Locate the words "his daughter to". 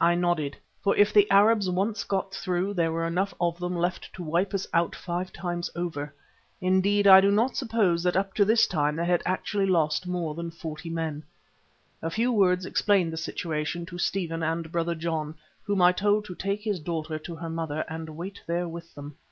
16.60-17.34